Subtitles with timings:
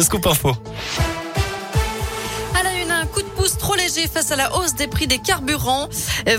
[0.00, 1.09] Le scoop info.
[3.90, 5.88] Face à la hausse des prix des carburants.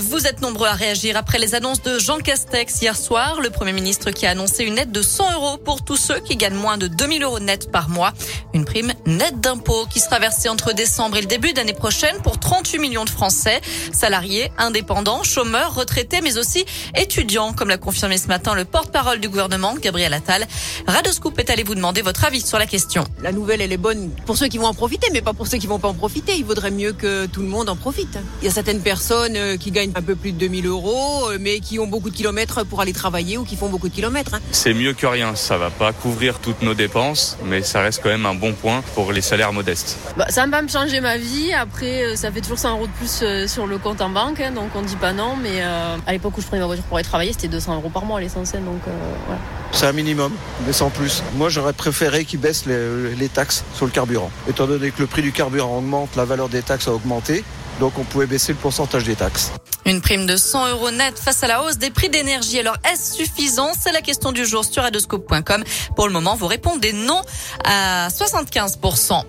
[0.00, 3.74] Vous êtes nombreux à réagir après les annonces de Jean Castex hier soir, le Premier
[3.74, 6.78] ministre qui a annoncé une aide de 100 euros pour tous ceux qui gagnent moins
[6.78, 8.14] de 2000 euros net par mois.
[8.54, 12.40] Une prime nette d'impôt qui sera versée entre décembre et le début d'année prochaine pour
[12.40, 13.60] 38 millions de Français,
[13.92, 16.64] salariés, indépendants, chômeurs, retraités, mais aussi
[16.96, 20.46] étudiants, comme l'a confirmé ce matin le porte-parole du gouvernement, Gabriel Attal.
[20.86, 23.04] Radoscoop est allé vous demander votre avis sur la question.
[23.22, 25.58] La nouvelle, elle est bonne pour ceux qui vont en profiter, mais pas pour ceux
[25.58, 26.34] qui vont pas en profiter.
[26.36, 28.18] Il vaudrait mieux que tout le monde en profite.
[28.40, 31.38] Il y a certaines personnes euh, qui gagnent un peu plus de 2000 euros, euh,
[31.40, 34.34] mais qui ont beaucoup de kilomètres pour aller travailler ou qui font beaucoup de kilomètres.
[34.34, 34.40] hein.
[34.52, 35.34] C'est mieux que rien.
[35.34, 38.82] Ça va pas couvrir toutes nos dépenses, mais ça reste quand même un bon point
[38.94, 39.98] pour les salaires modestes.
[40.16, 41.52] Bah, ça va pas me changer ma vie.
[41.52, 44.52] Après, euh, ça fait toujours 100 euros de plus sur le compte en banque, hein,
[44.52, 45.36] donc on dit pas non.
[45.42, 47.90] Mais euh, à l'époque où je prenais ma voiture pour aller travailler, c'était 200 euros
[47.90, 48.64] par mois l'essentiel.
[48.64, 48.90] Donc euh,
[49.26, 49.40] voilà.
[49.72, 50.32] C'est un minimum,
[50.66, 51.22] mais sans plus.
[51.34, 54.30] Moi, j'aurais préféré qu'ils baissent les, les taxes sur le carburant.
[54.48, 57.42] Étant donné que le prix du carburant augmente, la valeur des taxes a augmenté,
[57.80, 59.50] donc on pouvait baisser le pourcentage des taxes.
[59.84, 62.60] Une prime de 100 euros net face à la hausse des prix d'énergie.
[62.60, 63.72] Alors, est-ce suffisant?
[63.78, 65.64] C'est la question du jour sur radoscope.com.
[65.96, 67.20] Pour le moment, vous répondez non
[67.64, 69.22] à 75%.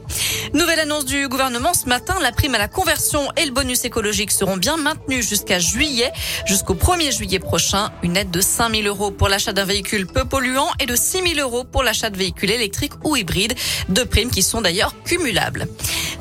[0.53, 2.15] Nouvelle annonce du gouvernement ce matin.
[2.21, 6.11] La prime à la conversion et le bonus écologique seront bien maintenus jusqu'à juillet.
[6.45, 10.25] Jusqu'au 1er juillet prochain, une aide de 5 000 euros pour l'achat d'un véhicule peu
[10.25, 13.55] polluant et de 6 000 euros pour l'achat de véhicules électriques ou hybrides.
[13.89, 15.67] Deux primes qui sont d'ailleurs cumulables.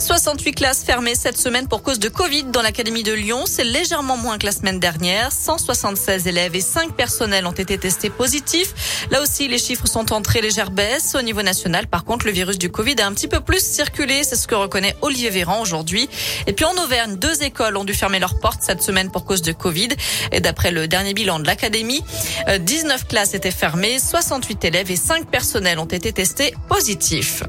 [0.03, 3.45] 68 classes fermées cette semaine pour cause de Covid dans l'Académie de Lyon.
[3.47, 5.31] C'est légèrement moins que la semaine dernière.
[5.31, 9.07] 176 élèves et 5 personnels ont été testés positifs.
[9.13, 11.15] Là aussi, les chiffres sont en très légère baisse.
[11.15, 14.25] Au niveau national, par contre, le virus du Covid a un petit peu plus circulé.
[14.25, 16.09] C'est ce que reconnaît Olivier Véran aujourd'hui.
[16.49, 19.43] Et puis en Auvergne, deux écoles ont dû fermer leurs portes cette semaine pour cause
[19.43, 19.91] de Covid.
[20.33, 22.03] Et d'après le dernier bilan de l'Académie,
[22.49, 27.45] euh, 19 classes étaient fermées, 68 élèves et 5 personnels ont été testés positifs.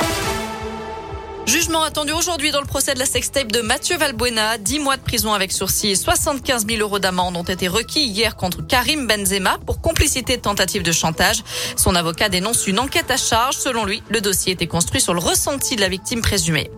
[1.46, 4.58] Jugement attendu aujourd'hui dans le procès de la sextape de Mathieu Valbuena.
[4.58, 8.38] 10 mois de prison avec sursis et 75 000 euros d'amende ont été requis hier
[8.38, 11.44] contre Karim Benzema pour complicité de tentative de chantage.
[11.76, 13.56] Son avocat dénonce une enquête à charge.
[13.56, 16.72] Selon lui, le dossier était construit sur le ressenti de la victime présumée.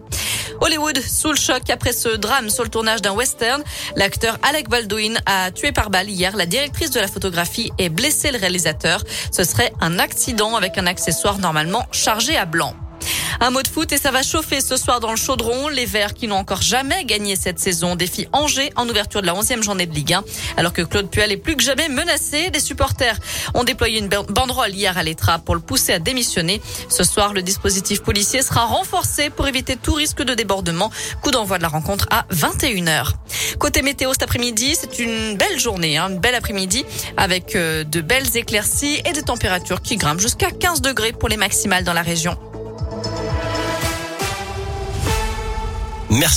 [0.62, 3.64] Hollywood sous le choc après ce drame sur le tournage d'un western.
[3.96, 8.32] L'acteur Alec Baldwin a tué par balle hier la directrice de la photographie et blessé
[8.32, 9.04] le réalisateur.
[9.32, 12.74] Ce serait un accident avec un accessoire normalement chargé à blanc.
[13.46, 15.68] Un mot de foot et ça va chauffer ce soir dans le chaudron.
[15.68, 19.36] Les Verts qui n'ont encore jamais gagné cette saison défient Angers en ouverture de la
[19.36, 20.24] 11e journée de Ligue 1.
[20.58, 23.20] Alors que Claude Puel est plus que jamais menacé, les supporters
[23.54, 26.60] ont déployé une banderole hier à l'Etra pour le pousser à démissionner.
[26.90, 30.90] Ce soir, le dispositif policier sera renforcé pour éviter tout risque de débordement.
[31.22, 33.12] Coup d'envoi de la rencontre à 21h.
[33.60, 36.84] Côté météo cet après-midi, c'est une belle journée, hein, une belle après-midi
[37.16, 41.38] avec euh, de belles éclaircies et des températures qui grimpent jusqu'à 15 degrés pour les
[41.38, 42.36] maximales dans la région.
[46.16, 46.34] Merci.